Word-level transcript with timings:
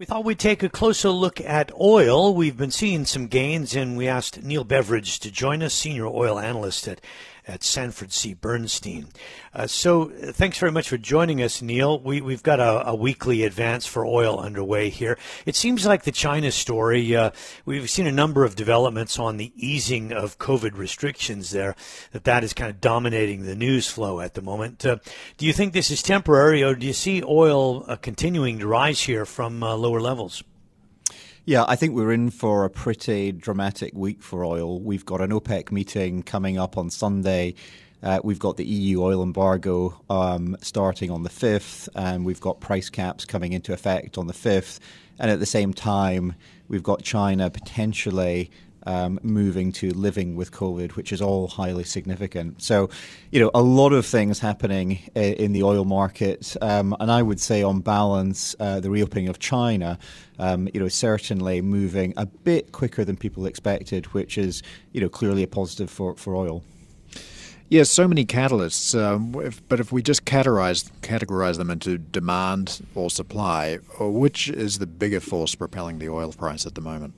We 0.00 0.06
thought 0.06 0.24
we'd 0.24 0.38
take 0.38 0.62
a 0.62 0.70
closer 0.70 1.10
look 1.10 1.42
at 1.42 1.70
oil. 1.78 2.34
We've 2.34 2.56
been 2.56 2.70
seeing 2.70 3.04
some 3.04 3.26
gains, 3.26 3.76
and 3.76 3.98
we 3.98 4.08
asked 4.08 4.42
Neil 4.42 4.64
Beveridge 4.64 5.20
to 5.20 5.30
join 5.30 5.62
us, 5.62 5.74
senior 5.74 6.06
oil 6.06 6.38
analyst 6.38 6.88
at 6.88 7.02
at 7.46 7.62
Sanford 7.62 8.12
C. 8.12 8.34
Bernstein. 8.34 9.08
Uh, 9.52 9.66
so 9.66 10.10
uh, 10.10 10.32
thanks 10.32 10.58
very 10.58 10.72
much 10.72 10.88
for 10.88 10.98
joining 10.98 11.42
us, 11.42 11.60
Neil. 11.60 11.98
We, 11.98 12.20
we've 12.20 12.42
got 12.42 12.60
a, 12.60 12.88
a, 12.88 12.94
weekly 12.94 13.44
advance 13.44 13.86
for 13.86 14.06
oil 14.06 14.38
underway 14.38 14.90
here. 14.90 15.18
It 15.46 15.56
seems 15.56 15.86
like 15.86 16.04
the 16.04 16.12
China 16.12 16.52
story, 16.52 17.16
uh, 17.16 17.30
we've 17.64 17.90
seen 17.90 18.06
a 18.06 18.12
number 18.12 18.44
of 18.44 18.54
developments 18.54 19.18
on 19.18 19.36
the 19.36 19.52
easing 19.56 20.12
of 20.12 20.38
COVID 20.38 20.76
restrictions 20.76 21.50
there, 21.50 21.74
that 22.12 22.24
that 22.24 22.44
is 22.44 22.52
kind 22.52 22.70
of 22.70 22.80
dominating 22.80 23.42
the 23.42 23.56
news 23.56 23.88
flow 23.88 24.20
at 24.20 24.34
the 24.34 24.42
moment. 24.42 24.84
Uh, 24.84 24.98
do 25.36 25.46
you 25.46 25.52
think 25.52 25.72
this 25.72 25.90
is 25.90 26.02
temporary, 26.02 26.62
or 26.62 26.74
do 26.74 26.86
you 26.86 26.92
see 26.92 27.22
oil 27.24 27.84
uh, 27.88 27.96
continuing 27.96 28.58
to 28.58 28.66
rise 28.66 29.00
here 29.00 29.24
from 29.24 29.62
uh, 29.62 29.74
lower 29.74 30.00
levels? 30.00 30.42
Yeah, 31.46 31.64
I 31.66 31.74
think 31.74 31.94
we're 31.94 32.12
in 32.12 32.30
for 32.30 32.64
a 32.64 32.70
pretty 32.70 33.32
dramatic 33.32 33.94
week 33.94 34.22
for 34.22 34.44
oil. 34.44 34.78
We've 34.78 35.06
got 35.06 35.22
an 35.22 35.30
OPEC 35.30 35.72
meeting 35.72 36.22
coming 36.22 36.58
up 36.58 36.76
on 36.76 36.90
Sunday. 36.90 37.54
Uh, 38.02 38.20
we've 38.22 38.38
got 38.38 38.58
the 38.58 38.64
EU 38.64 39.02
oil 39.02 39.22
embargo 39.22 39.98
um, 40.10 40.54
starting 40.60 41.10
on 41.10 41.22
the 41.22 41.30
5th, 41.30 41.88
and 41.94 42.26
we've 42.26 42.40
got 42.40 42.60
price 42.60 42.90
caps 42.90 43.24
coming 43.24 43.54
into 43.54 43.72
effect 43.72 44.18
on 44.18 44.26
the 44.26 44.34
5th. 44.34 44.80
And 45.18 45.30
at 45.30 45.40
the 45.40 45.46
same 45.46 45.72
time, 45.72 46.34
we've 46.68 46.82
got 46.82 47.02
China 47.02 47.50
potentially 47.50 48.50
um, 48.86 49.18
moving 49.22 49.72
to 49.72 49.90
living 49.90 50.36
with 50.36 50.52
COVID, 50.52 50.92
which 50.92 51.12
is 51.12 51.20
all 51.20 51.48
highly 51.48 51.84
significant. 51.84 52.62
So, 52.62 52.90
you 53.30 53.40
know, 53.40 53.50
a 53.54 53.62
lot 53.62 53.92
of 53.92 54.06
things 54.06 54.38
happening 54.38 55.00
in 55.14 55.52
the 55.52 55.62
oil 55.62 55.84
market, 55.84 56.56
um, 56.62 56.96
and 57.00 57.10
I 57.10 57.22
would 57.22 57.40
say, 57.40 57.62
on 57.62 57.80
balance, 57.80 58.56
uh, 58.60 58.80
the 58.80 58.90
reopening 58.90 59.28
of 59.28 59.38
China, 59.38 59.98
um, 60.38 60.68
you 60.72 60.80
know, 60.80 60.88
certainly 60.88 61.60
moving 61.60 62.14
a 62.16 62.26
bit 62.26 62.72
quicker 62.72 63.04
than 63.04 63.16
people 63.16 63.46
expected, 63.46 64.06
which 64.06 64.38
is, 64.38 64.62
you 64.92 65.00
know, 65.00 65.08
clearly 65.08 65.42
a 65.42 65.48
positive 65.48 65.90
for, 65.90 66.16
for 66.16 66.34
oil. 66.34 66.62
Yes, 67.68 67.88
so 67.88 68.08
many 68.08 68.26
catalysts. 68.26 69.00
Um, 69.00 69.32
if, 69.46 69.66
but 69.68 69.78
if 69.78 69.92
we 69.92 70.02
just 70.02 70.24
categorize 70.24 70.90
categorize 71.02 71.56
them 71.56 71.70
into 71.70 71.98
demand 71.98 72.84
or 72.96 73.10
supply, 73.10 73.76
which 74.00 74.48
is 74.48 74.80
the 74.80 74.88
bigger 74.88 75.20
force 75.20 75.54
propelling 75.54 76.00
the 76.00 76.08
oil 76.08 76.32
price 76.32 76.66
at 76.66 76.74
the 76.74 76.80
moment? 76.80 77.14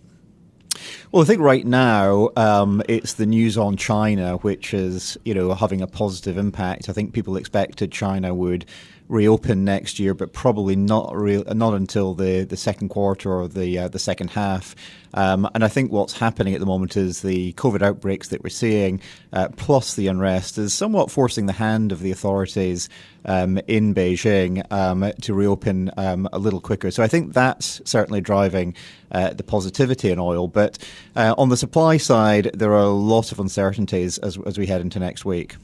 Well, 1.11 1.23
I 1.23 1.27
think 1.27 1.41
right 1.41 1.67
now 1.67 2.31
um, 2.37 2.83
it's 2.89 3.15
the 3.15 3.27
news 3.27 3.59
on 3.59 3.77
China, 3.77 4.37
which 4.39 4.75
is 4.75 5.17
you 5.25 5.35
know 5.35 5.55
having 5.55 5.81
a 5.81 5.87
positive 5.87 6.39
impact. 6.39 6.89
I 6.89 6.93
think 6.93 7.13
people 7.13 7.37
expected 7.37 7.93
China 7.93 8.35
would 8.35 8.65
reopen 9.13 9.63
next 9.65 10.01
year, 10.01 10.15
but 10.15 10.33
probably 10.33 10.75
not 10.75 11.15
real, 11.15 11.45
not 11.45 11.75
until 11.75 12.15
the, 12.15 12.45
the 12.45 12.57
second 12.57 12.89
quarter 12.89 13.31
or 13.31 13.47
the 13.47 13.79
uh, 13.79 13.89
the 13.89 13.99
second 13.99 14.31
half. 14.31 14.75
Um, 15.15 15.47
and 15.55 15.63
I 15.63 15.69
think 15.69 15.93
what's 15.93 16.15
happening 16.15 16.55
at 16.55 16.61
the 16.61 16.67
moment 16.67 16.97
is 16.97 17.21
the 17.21 17.53
COVID 17.53 17.83
outbreaks 17.83 18.29
that 18.29 18.43
we're 18.43 18.49
seeing, 18.49 19.03
uh, 19.35 19.49
plus 19.57 19.95
the 19.95 20.07
unrest, 20.07 20.57
is 20.57 20.73
somewhat 20.73 21.11
forcing 21.11 21.45
the 21.45 21.53
hand 21.53 21.93
of 21.93 22.01
the 22.01 22.11
authorities 22.11 22.89
um, 23.27 23.59
in 23.69 23.95
Beijing 23.95 24.65
um, 24.73 25.13
to 25.21 25.35
reopen 25.35 25.91
um, 25.99 26.27
a 26.33 26.39
little 26.39 26.61
quicker. 26.61 26.91
So 26.91 27.03
I 27.03 27.09
think 27.09 27.35
that's 27.35 27.83
certainly 27.85 28.23
driving 28.23 28.75
uh, 29.11 29.35
the 29.35 29.45
positivity 29.45 30.11
in 30.11 30.19
oil. 30.19 30.49
But 30.49 30.79
uh, 31.15 31.35
on 31.37 31.51
the 31.51 31.59
supply 31.59 31.99
side, 31.99 32.51
there 32.55 32.73
are 32.73 32.81
a 32.81 32.89
lot 32.89 33.33
of 33.33 33.39
uncertainties 33.39 34.17
as, 34.17 34.39
as 34.47 34.57
we 34.57 34.67
head 34.67 34.81
into 34.81 34.99
next 34.99 35.27
week. 35.27 35.57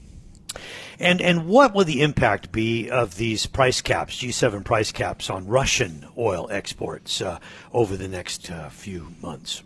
And 0.98 1.20
and 1.20 1.46
what 1.46 1.74
will 1.74 1.84
the 1.84 2.02
impact 2.02 2.50
be 2.52 2.90
of 2.90 3.16
these 3.16 3.46
price 3.46 3.80
caps, 3.80 4.16
G7 4.16 4.64
price 4.64 4.92
caps, 4.92 5.30
on 5.30 5.46
Russian 5.46 6.06
oil 6.16 6.48
exports 6.50 7.20
uh, 7.20 7.38
over 7.72 7.96
the 7.96 8.08
next 8.08 8.50
uh, 8.50 8.68
few 8.68 9.08
months? 9.22 9.62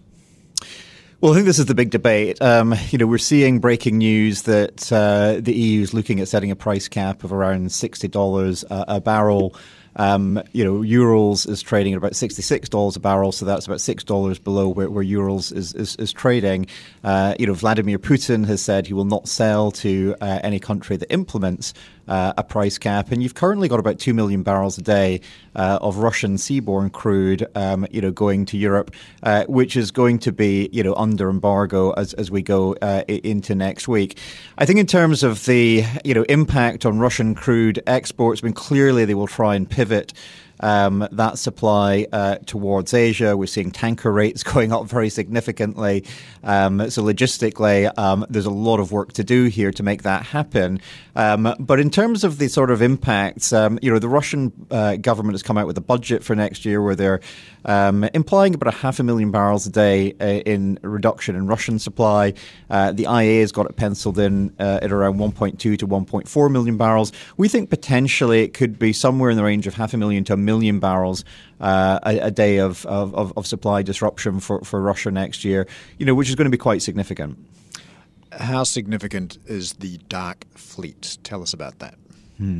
Well, 1.20 1.32
I 1.32 1.36
think 1.36 1.46
this 1.46 1.60
is 1.60 1.66
the 1.66 1.74
big 1.74 1.90
debate. 1.90 2.42
Um, 2.42 2.74
you 2.90 2.98
know, 2.98 3.06
we're 3.06 3.18
seeing 3.18 3.60
breaking 3.60 3.98
news 3.98 4.42
that 4.42 4.92
uh, 4.92 5.40
the 5.40 5.54
EU 5.54 5.82
is 5.82 5.94
looking 5.94 6.20
at 6.20 6.28
setting 6.28 6.50
a 6.50 6.56
price 6.56 6.88
cap 6.88 7.24
of 7.24 7.32
around 7.32 7.70
sixty 7.72 8.08
dollars 8.08 8.64
a 8.70 9.00
barrel. 9.00 9.54
Um, 9.96 10.42
you 10.52 10.64
know, 10.64 10.82
Urals 10.82 11.46
is 11.46 11.62
trading 11.62 11.92
at 11.92 11.98
about 11.98 12.12
$66 12.12 12.96
a 12.96 13.00
barrel, 13.00 13.32
so 13.32 13.44
that's 13.44 13.66
about 13.66 13.78
$6 13.78 14.44
below 14.44 14.68
where, 14.68 14.90
where 14.90 15.02
Urals 15.02 15.52
is, 15.52 15.74
is, 15.74 15.96
is 15.96 16.12
trading. 16.12 16.66
Uh, 17.04 17.34
you 17.38 17.46
know, 17.46 17.54
Vladimir 17.54 17.98
Putin 17.98 18.46
has 18.46 18.62
said 18.62 18.86
he 18.86 18.94
will 18.94 19.04
not 19.04 19.28
sell 19.28 19.70
to 19.72 20.14
uh, 20.20 20.40
any 20.42 20.58
country 20.58 20.96
that 20.96 21.12
implements 21.12 21.74
uh, 22.08 22.32
a 22.36 22.42
price 22.42 22.78
cap, 22.78 23.12
and 23.12 23.22
you've 23.22 23.34
currently 23.34 23.68
got 23.68 23.78
about 23.78 23.98
two 23.98 24.14
million 24.14 24.42
barrels 24.42 24.76
a 24.78 24.82
day 24.82 25.20
uh, 25.54 25.78
of 25.80 25.98
Russian 25.98 26.36
seaborne 26.36 26.90
crude, 26.90 27.46
um, 27.54 27.86
you 27.90 28.00
know, 28.00 28.10
going 28.10 28.44
to 28.46 28.58
Europe, 28.58 28.92
uh, 29.22 29.44
which 29.44 29.76
is 29.76 29.90
going 29.90 30.18
to 30.20 30.32
be, 30.32 30.68
you 30.72 30.82
know, 30.82 30.94
under 30.94 31.30
embargo 31.30 31.92
as 31.92 32.12
as 32.14 32.30
we 32.30 32.42
go 32.42 32.74
uh, 32.82 33.02
into 33.08 33.54
next 33.54 33.86
week. 33.86 34.18
I 34.58 34.66
think 34.66 34.78
in 34.78 34.86
terms 34.86 35.22
of 35.22 35.44
the, 35.44 35.84
you 36.04 36.14
know, 36.14 36.22
impact 36.24 36.84
on 36.84 36.98
Russian 36.98 37.34
crude 37.34 37.80
exports, 37.86 38.42
I 38.42 38.46
mean, 38.46 38.54
clearly 38.54 39.04
they 39.04 39.14
will 39.14 39.28
try 39.28 39.54
and 39.54 39.68
pivot 39.68 39.81
pivot 39.82 40.12
um, 40.62 41.06
that 41.12 41.38
supply 41.38 42.06
uh, 42.12 42.36
towards 42.46 42.94
Asia. 42.94 43.36
We're 43.36 43.46
seeing 43.46 43.70
tanker 43.70 44.12
rates 44.12 44.42
going 44.52 44.72
up 44.72 44.86
very 44.86 45.10
significantly. 45.10 46.04
Um, 46.42 46.90
so 46.90 47.02
logistically, 47.02 47.96
um, 47.98 48.24
there's 48.30 48.46
a 48.46 48.50
lot 48.50 48.80
of 48.80 48.92
work 48.92 49.12
to 49.14 49.24
do 49.24 49.44
here 49.44 49.70
to 49.72 49.82
make 49.82 50.02
that 50.02 50.24
happen. 50.26 50.80
Um, 51.14 51.54
but 51.58 51.78
in 51.78 51.90
terms 51.90 52.24
of 52.24 52.38
the 52.38 52.48
sort 52.48 52.70
of 52.70 52.80
impacts, 52.80 53.52
um, 53.52 53.78
you 53.82 53.90
know, 53.90 53.98
the 53.98 54.08
Russian 54.08 54.52
uh, 54.70 54.96
government 54.96 55.34
has 55.34 55.42
come 55.42 55.58
out 55.58 55.66
with 55.66 55.76
a 55.76 55.82
budget 55.82 56.24
for 56.24 56.34
next 56.34 56.64
year 56.64 56.80
where 56.80 56.94
they're 56.94 57.20
implying 57.64 58.54
about 58.54 58.72
a 58.72 58.76
half 58.76 58.98
a 58.98 59.02
million 59.02 59.30
barrels 59.30 59.66
a 59.66 59.70
day 59.70 60.14
uh, 60.20 60.24
in 60.24 60.78
reduction 60.82 61.36
in 61.36 61.46
Russian 61.46 61.78
supply. 61.78 62.32
Uh, 62.70 62.92
the 62.92 63.04
IEA 63.04 63.40
has 63.40 63.52
got 63.52 63.66
it 63.66 63.76
penciled 63.76 64.18
in 64.18 64.54
uh, 64.58 64.80
at 64.82 64.90
around 64.90 65.18
1.2 65.18 65.58
to 65.58 65.76
1.4 65.76 66.50
million 66.50 66.76
barrels. 66.76 67.12
We 67.36 67.48
think 67.48 67.70
potentially 67.70 68.42
it 68.42 68.54
could 68.54 68.78
be 68.78 68.92
somewhere 68.92 69.30
in 69.30 69.36
the 69.36 69.44
range 69.44 69.66
of 69.66 69.74
half 69.74 69.94
a 69.94 69.96
million 69.96 70.24
to 70.24 70.32
a 70.32 70.36
million 70.36 70.51
barrels 70.80 71.24
uh, 71.60 71.98
a, 72.04 72.18
a, 72.18 72.30
day 72.30 72.58
of, 72.58 72.84
of, 72.86 73.32
of 73.36 73.46
supply 73.46 73.82
disruption 73.82 74.40
for, 74.40 74.60
for 74.60 74.80
Russia 74.80 75.10
next 75.10 75.44
year, 75.44 75.66
you 75.98 76.06
know, 76.06 76.14
which 76.14 76.28
is 76.28 76.34
going 76.34 76.46
to 76.46 76.50
be 76.50 76.58
quite 76.58 76.82
significant. 76.82 77.38
How 78.32 78.64
significant 78.64 79.38
is 79.46 79.74
the 79.74 79.98
dark 80.08 80.46
fleet? 80.54 81.18
Tell 81.22 81.42
us 81.42 81.52
about 81.52 81.78
that. 81.80 81.94
Hmm. 82.42 82.58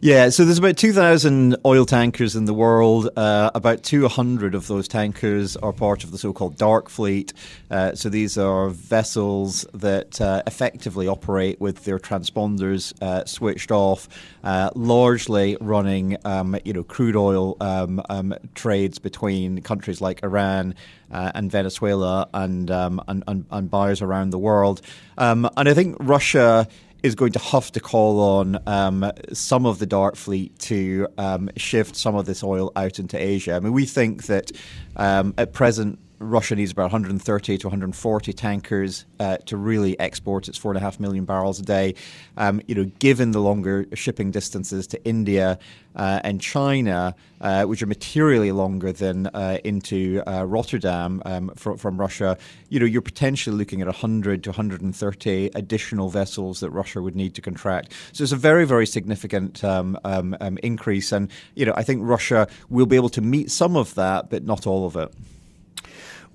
Yeah, 0.00 0.28
so 0.28 0.44
there's 0.44 0.58
about 0.58 0.76
2,000 0.76 1.56
oil 1.66 1.84
tankers 1.84 2.36
in 2.36 2.44
the 2.44 2.54
world. 2.54 3.08
Uh, 3.16 3.50
about 3.56 3.82
200 3.82 4.54
of 4.54 4.68
those 4.68 4.86
tankers 4.86 5.56
are 5.56 5.72
part 5.72 6.04
of 6.04 6.12
the 6.12 6.18
so 6.18 6.32
called 6.32 6.56
dark 6.56 6.88
fleet. 6.88 7.32
Uh, 7.68 7.96
so 7.96 8.08
these 8.08 8.38
are 8.38 8.68
vessels 8.68 9.66
that 9.74 10.20
uh, 10.20 10.44
effectively 10.46 11.08
operate 11.08 11.60
with 11.60 11.82
their 11.82 11.98
transponders 11.98 12.94
uh, 13.02 13.24
switched 13.24 13.72
off, 13.72 14.08
uh, 14.44 14.70
largely 14.76 15.56
running 15.60 16.16
um, 16.24 16.56
you 16.64 16.72
know, 16.72 16.84
crude 16.84 17.16
oil 17.16 17.56
um, 17.60 18.00
um, 18.08 18.32
trades 18.54 19.00
between 19.00 19.60
countries 19.62 20.00
like 20.00 20.22
Iran. 20.22 20.76
Uh, 21.08 21.30
and 21.36 21.52
Venezuela 21.52 22.28
and, 22.34 22.68
um, 22.68 23.00
and, 23.06 23.22
and, 23.28 23.44
and 23.52 23.70
buyers 23.70 24.02
around 24.02 24.30
the 24.30 24.38
world, 24.40 24.82
um, 25.18 25.48
and 25.56 25.68
I 25.68 25.72
think 25.72 25.96
Russia 26.00 26.66
is 27.06 27.14
going 27.14 27.32
to 27.32 27.38
have 27.38 27.70
to 27.72 27.80
call 27.80 28.20
on 28.20 28.58
um, 28.66 29.10
some 29.32 29.64
of 29.64 29.78
the 29.78 29.86
dark 29.86 30.16
fleet 30.16 30.58
to 30.58 31.06
um, 31.16 31.48
shift 31.56 31.96
some 31.96 32.16
of 32.16 32.26
this 32.26 32.42
oil 32.42 32.72
out 32.76 32.98
into 32.98 33.16
Asia. 33.16 33.54
I 33.54 33.60
mean, 33.60 33.72
we 33.72 33.86
think 33.86 34.24
that 34.24 34.50
um, 34.96 35.32
at 35.38 35.52
present 35.52 35.98
Russia 36.18 36.56
needs 36.56 36.72
about 36.72 36.84
130 36.84 37.58
to 37.58 37.66
140 37.66 38.32
tankers 38.32 39.04
uh, 39.20 39.36
to 39.38 39.56
really 39.56 39.98
export 40.00 40.48
its 40.48 40.56
four 40.56 40.70
and 40.70 40.78
a 40.78 40.80
half 40.80 40.98
million 40.98 41.24
barrels 41.24 41.60
a 41.60 41.62
day. 41.62 41.94
Um, 42.36 42.62
you 42.66 42.74
know, 42.74 42.84
given 42.98 43.32
the 43.32 43.40
longer 43.40 43.86
shipping 43.94 44.30
distances 44.30 44.86
to 44.88 45.04
India 45.04 45.58
uh, 45.94 46.20
and 46.24 46.40
China, 46.40 47.14
uh, 47.40 47.64
which 47.64 47.82
are 47.82 47.86
materially 47.86 48.50
longer 48.50 48.92
than 48.92 49.26
uh, 49.28 49.58
into 49.64 50.22
uh, 50.26 50.44
Rotterdam 50.44 51.22
um, 51.26 51.50
from, 51.54 51.76
from 51.76 52.00
Russia, 52.00 52.38
you 52.70 52.80
know, 52.80 52.86
you're 52.86 53.02
potentially 53.02 53.54
looking 53.54 53.82
at 53.82 53.86
100 53.86 54.42
to 54.44 54.50
130 54.50 55.50
additional 55.54 56.08
vessels 56.08 56.60
that 56.60 56.70
Russia 56.70 57.02
would 57.02 57.16
need 57.16 57.34
to 57.34 57.42
contract. 57.42 57.92
So 58.12 58.22
it's 58.22 58.32
a 58.32 58.36
very, 58.36 58.64
very 58.64 58.86
significant 58.86 59.62
um, 59.62 59.98
um, 60.04 60.36
um 60.40 60.58
increase, 60.62 61.12
and 61.12 61.30
you 61.54 61.66
know, 61.66 61.74
I 61.76 61.82
think 61.82 62.00
Russia 62.02 62.48
will 62.70 62.86
be 62.86 62.96
able 62.96 63.10
to 63.10 63.20
meet 63.20 63.50
some 63.50 63.76
of 63.76 63.94
that, 63.96 64.30
but 64.30 64.44
not 64.44 64.66
all 64.66 64.86
of 64.86 64.96
it. 64.96 65.12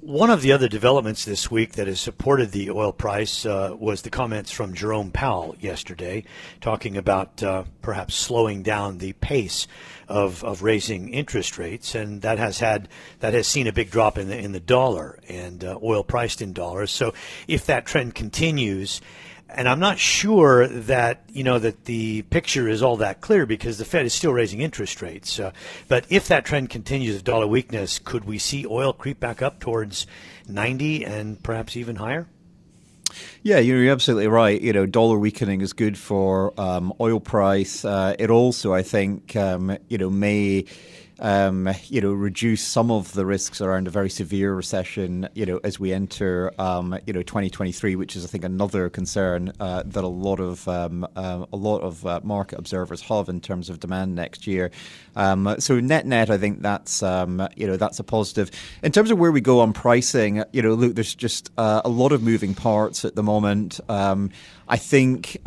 One 0.02 0.32
of 0.32 0.42
the 0.42 0.52
other 0.52 0.68
developments 0.68 1.26
this 1.26 1.52
week 1.52 1.74
that 1.74 1.86
has 1.86 2.02
supported 2.02 2.50
the 2.50 2.72
oil 2.72 2.92
price 2.92 3.46
uh, 3.46 3.76
was 3.78 4.02
the 4.02 4.10
comments 4.10 4.50
from 4.50 4.74
Jerome 4.74 5.12
Powell 5.12 5.56
yesterday, 5.60 6.24
talking 6.60 6.98
about 6.98 7.44
uh, 7.44 7.66
perhaps 7.84 8.16
slowing 8.16 8.64
down 8.64 8.98
the 8.98 9.14
pace 9.14 9.68
of, 10.08 10.44
of 10.44 10.64
raising 10.64 11.10
interest 11.10 11.60
rates, 11.60 11.94
and 11.94 12.24
that 12.24 12.40
has 12.40 12.58
had 12.58 12.90
that 13.20 13.36
has 13.36 13.46
seen 13.46 13.68
a 13.68 13.72
big 13.72 13.92
drop 13.92 14.18
in 14.18 14.28
the 14.28 14.38
in 14.40 14.54
the 14.54 14.60
dollar 14.60 15.20
and 15.30 15.64
uh, 15.64 15.78
oil 15.84 16.04
priced 16.04 16.42
in 16.42 16.52
dollars. 16.52 16.90
So 16.90 17.14
if 17.48 17.68
that 17.68 17.86
trend 17.86 18.16
continues 18.16 19.02
and 19.56 19.68
I'm 19.68 19.80
not 19.80 20.00
sure 20.00 20.68
that 20.68 21.24
you 21.32 21.44
know 21.44 21.60
that 21.60 21.86
the 21.86 22.24
picture 22.24 22.68
is 22.68 22.82
all 22.82 22.98
that 22.98 23.22
clear 23.22 23.46
because 23.46 23.78
the 23.78 23.86
Fed 23.86 24.06
is 24.06 24.14
still 24.14 24.34
raising 24.34 24.62
interest 24.62 25.02
rates. 25.02 25.40
Uh, 25.40 25.52
but 25.88 26.06
if 26.10 26.28
that 26.28 26.46
trend 26.46 26.70
continues 26.70 27.16
of 27.16 27.24
dollar 27.24 27.48
weakness, 27.48 28.00
could 28.00 28.26
we 28.26 28.38
see 28.38 28.66
oil 28.66 28.94
creep 28.94 29.20
back 29.20 29.42
up 29.42 29.60
towards 29.60 30.08
90 30.48 31.06
and 31.06 31.42
perhaps 31.44 31.76
even 31.78 31.98
higher? 31.98 32.28
Yeah, 33.44 33.60
you're 33.60 33.92
absolutely 33.92 34.28
right. 34.28 34.62
You 34.62 34.74
know, 34.74 34.86
dollar 34.86 35.18
weakening 35.18 35.62
is 35.62 35.74
good 35.74 35.98
for 35.98 36.60
um, 36.60 36.94
oil 37.00 37.20
price. 37.20 37.84
Uh, 37.84 38.16
it 38.18 38.30
also, 38.30 38.74
I 38.74 38.84
think, 38.84 39.36
um, 39.36 39.78
you 39.90 39.98
know, 39.98 40.10
may 40.10 40.66
um, 41.22 41.70
you 41.86 42.02
know, 42.02 42.12
reduce 42.12 42.64
some 42.64 42.90
of 42.90 43.14
the 43.14 43.26
risks 43.26 43.62
around 43.62 43.88
a 43.88 43.92
very 43.92 44.10
severe 44.10 44.54
recession, 44.56 45.30
you 45.36 45.46
know, 45.46 45.60
as 45.64 45.80
we 45.80 45.94
enter, 45.94 46.52
um, 46.60 46.98
you 47.06 47.14
know, 47.14 47.22
2023, 47.22 47.96
which 47.96 48.16
is, 48.16 48.26
I 48.26 48.28
think, 48.28 48.44
another 48.44 48.90
concern 48.90 49.54
uh, 49.60 49.84
that 49.86 50.04
a 50.04 50.08
lot 50.08 50.40
of 50.40 50.68
um, 50.68 51.08
uh, 51.16 51.46
a 51.54 51.56
lot 51.56 51.80
of 51.82 52.06
uh, 52.06 52.20
market 52.24 52.58
observers 52.58 53.02
have 53.04 53.30
in 53.30 53.40
terms 53.40 53.70
of 53.70 53.80
demand 53.80 54.16
next 54.16 54.48
year. 54.48 54.72
Um, 55.16 55.56
so 55.60 55.80
net 55.80 56.08
net, 56.08 56.32
I 56.32 56.38
think 56.38 56.62
that's 56.62 57.04
um, 57.04 57.48
you 57.56 57.68
know 57.68 57.78
that's 57.78 58.00
a 58.00 58.04
positive. 58.04 58.50
In 58.82 58.92
terms 58.92 59.12
of 59.12 59.20
where 59.20 59.32
we 59.32 59.42
go 59.42 59.60
on 59.60 59.74
pricing, 59.74 60.44
you 60.52 60.64
know, 60.64 60.74
look, 60.74 60.96
there's 60.96 61.14
just 61.14 61.52
uh, 61.58 61.82
a 61.86 61.90
lot 61.90 62.12
of 62.12 62.24
moving 62.24 62.56
parts 62.56 63.06
at 63.06 63.16
the 63.16 63.24
moment. 63.24 63.80
Um, 63.88 64.32
I 64.68 64.78
think 64.78 65.38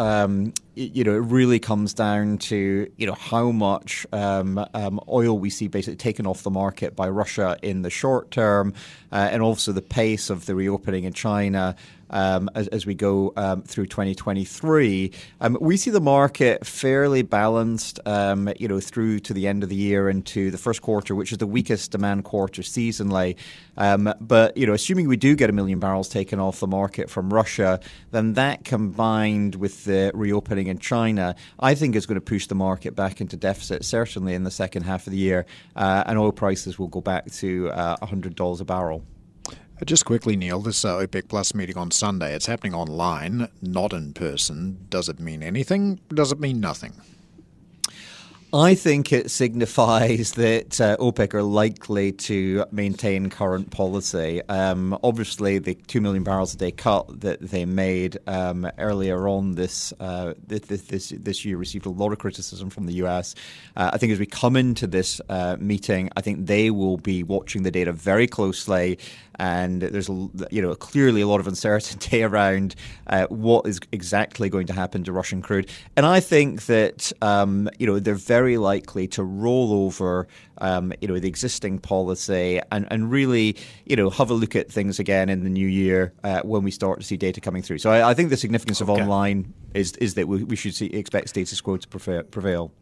you 0.74 1.04
know 1.04 1.14
it 1.14 1.18
really 1.18 1.58
comes 1.58 1.94
down 1.94 2.38
to 2.38 2.90
you 2.96 3.06
know 3.06 3.14
how 3.14 3.50
much 3.50 4.06
um, 4.12 4.64
um, 4.74 5.00
oil 5.08 5.38
we 5.38 5.50
see 5.50 5.68
basically 5.68 5.96
taken 5.96 6.26
off 6.26 6.42
the 6.42 6.50
market 6.50 6.96
by 6.96 7.08
Russia 7.08 7.56
in 7.62 7.82
the 7.82 7.90
short 7.90 8.30
term, 8.30 8.74
uh, 9.12 9.28
and 9.30 9.42
also 9.42 9.72
the 9.72 9.82
pace 9.82 10.30
of 10.30 10.46
the 10.46 10.54
reopening 10.54 11.04
in 11.04 11.12
China 11.12 11.76
um, 12.14 12.48
as, 12.54 12.68
as, 12.68 12.86
we 12.86 12.94
go 12.94 13.32
um, 13.36 13.62
through 13.62 13.86
2023. 13.86 15.10
Um, 15.40 15.58
we 15.60 15.76
see 15.76 15.90
the 15.90 16.00
market 16.00 16.64
fairly 16.64 17.22
balanced, 17.22 17.98
um, 18.06 18.50
you 18.58 18.68
know, 18.68 18.78
through 18.80 19.18
to 19.20 19.34
the 19.34 19.48
end 19.48 19.64
of 19.64 19.68
the 19.68 19.74
year 19.74 20.08
into 20.08 20.50
the 20.50 20.56
first 20.56 20.80
quarter, 20.80 21.14
which 21.14 21.32
is 21.32 21.38
the 21.38 21.46
weakest 21.46 21.90
demand 21.90 22.24
quarter 22.24 22.62
seasonally. 22.62 23.36
Um, 23.76 24.14
but 24.20 24.56
you 24.56 24.66
know, 24.66 24.72
assuming 24.72 25.08
we 25.08 25.16
do 25.16 25.34
get 25.34 25.50
a 25.50 25.52
million 25.52 25.80
barrels 25.80 26.08
taken 26.08 26.38
off 26.38 26.60
the 26.60 26.68
market 26.68 27.10
from 27.10 27.34
Russia, 27.34 27.80
then 28.12 28.34
that 28.34 28.64
combined 28.64 29.56
with 29.56 29.84
the 29.84 30.12
reopening 30.14 30.68
in 30.68 30.78
China, 30.78 31.34
I 31.58 31.74
think 31.74 31.96
is 31.96 32.06
going 32.06 32.14
to 32.14 32.20
push 32.20 32.46
the 32.46 32.54
market 32.54 32.94
back 32.94 33.20
into 33.20 33.36
deficit, 33.36 33.84
certainly 33.84 34.34
in 34.34 34.44
the 34.44 34.52
second 34.52 34.84
half 34.84 35.08
of 35.08 35.10
the 35.10 35.18
year, 35.18 35.46
uh, 35.74 36.04
and 36.06 36.16
oil 36.16 36.30
prices 36.30 36.78
will 36.78 36.86
go 36.86 37.00
back 37.00 37.30
to 37.32 37.70
uh, 37.70 37.96
$100 37.96 38.60
a 38.60 38.64
barrel. 38.64 39.04
Just 39.82 40.04
quickly, 40.04 40.36
Neil, 40.36 40.60
this 40.60 40.84
uh, 40.84 40.96
OPEC 40.98 41.28
Plus 41.28 41.52
meeting 41.52 41.76
on 41.76 41.90
Sunday, 41.90 42.34
it's 42.34 42.46
happening 42.46 42.74
online, 42.74 43.48
not 43.60 43.92
in 43.92 44.12
person. 44.12 44.86
Does 44.88 45.08
it 45.08 45.18
mean 45.18 45.42
anything? 45.42 45.98
Does 46.08 46.30
it 46.30 46.38
mean 46.38 46.60
nothing? 46.60 46.92
I 48.54 48.76
think 48.76 49.12
it 49.12 49.32
signifies 49.32 50.34
that 50.34 50.80
uh, 50.80 50.96
OPEC 50.98 51.34
are 51.34 51.42
likely 51.42 52.12
to 52.12 52.64
maintain 52.70 53.28
current 53.28 53.72
policy. 53.72 54.42
Um, 54.48 54.96
obviously, 55.02 55.58
the 55.58 55.74
two 55.74 56.00
million 56.00 56.22
barrels 56.22 56.54
a 56.54 56.56
day 56.56 56.70
cut 56.70 57.22
that 57.22 57.40
they 57.40 57.64
made 57.64 58.16
um, 58.28 58.70
earlier 58.78 59.26
on 59.26 59.56
this, 59.56 59.92
uh, 59.98 60.34
this, 60.46 60.82
this 60.82 61.08
this 61.08 61.44
year 61.44 61.56
received 61.56 61.84
a 61.86 61.90
lot 61.90 62.12
of 62.12 62.20
criticism 62.20 62.70
from 62.70 62.86
the 62.86 62.92
US. 63.04 63.34
Uh, 63.76 63.90
I 63.92 63.98
think 63.98 64.12
as 64.12 64.20
we 64.20 64.26
come 64.26 64.54
into 64.54 64.86
this 64.86 65.20
uh, 65.28 65.56
meeting, 65.58 66.10
I 66.16 66.20
think 66.20 66.46
they 66.46 66.70
will 66.70 66.98
be 66.98 67.24
watching 67.24 67.64
the 67.64 67.72
data 67.72 67.90
very 67.90 68.28
closely 68.28 68.98
and 69.38 69.82
there's 69.82 70.08
you 70.08 70.62
know 70.62 70.74
clearly 70.74 71.20
a 71.20 71.26
lot 71.26 71.40
of 71.40 71.46
uncertainty 71.46 72.22
around 72.22 72.74
uh, 73.06 73.26
what 73.26 73.66
is 73.66 73.80
exactly 73.92 74.48
going 74.48 74.66
to 74.66 74.72
happen 74.72 75.04
to 75.04 75.12
Russian 75.12 75.42
crude. 75.42 75.68
And 75.96 76.06
I 76.06 76.20
think 76.20 76.66
that 76.66 77.12
um, 77.22 77.68
you 77.78 77.86
know 77.86 77.98
they're 77.98 78.14
very 78.14 78.43
likely 78.52 79.06
to 79.08 79.22
roll 79.22 79.72
over 79.72 80.28
um, 80.58 80.92
you 81.00 81.08
know 81.08 81.18
the 81.18 81.28
existing 81.28 81.78
policy 81.78 82.60
and, 82.70 82.86
and 82.90 83.10
really 83.10 83.56
you 83.84 83.96
know 83.96 84.10
have 84.10 84.30
a 84.30 84.34
look 84.34 84.54
at 84.54 84.70
things 84.70 84.98
again 84.98 85.28
in 85.28 85.44
the 85.44 85.50
new 85.50 85.66
year 85.66 86.12
uh, 86.22 86.40
when 86.42 86.62
we 86.62 86.70
start 86.70 87.00
to 87.00 87.06
see 87.06 87.16
data 87.16 87.40
coming 87.40 87.62
through. 87.62 87.78
So 87.78 87.90
I, 87.90 88.10
I 88.10 88.14
think 88.14 88.30
the 88.30 88.36
significance 88.36 88.80
okay. 88.80 88.92
of 88.92 88.98
online 89.00 89.52
is 89.74 89.92
is 89.96 90.14
that 90.14 90.28
we, 90.28 90.44
we 90.44 90.56
should 90.56 90.74
see, 90.74 90.86
expect 90.86 91.28
status 91.30 91.60
quo 91.60 91.76
to 91.76 92.24
prevail. 92.24 92.72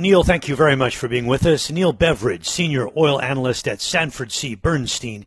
Neil, 0.00 0.22
thank 0.22 0.46
you 0.46 0.54
very 0.54 0.76
much 0.76 0.96
for 0.96 1.08
being 1.08 1.26
with 1.26 1.44
us. 1.44 1.72
Neil 1.72 1.92
Beveridge, 1.92 2.48
Senior 2.48 2.88
Oil 2.96 3.20
Analyst 3.20 3.66
at 3.66 3.80
Sanford 3.80 4.30
C. 4.30 4.54
Bernstein. 4.54 5.26